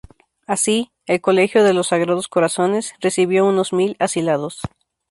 Así, 0.47 0.89
el 1.05 1.21
colegio 1.21 1.63
de 1.63 1.73
los 1.75 1.89
Sagrados 1.89 2.27
Corazones, 2.27 2.95
recibió 3.03 3.45
unos 3.45 3.71
mil 3.71 3.97
asilados. 3.99 4.61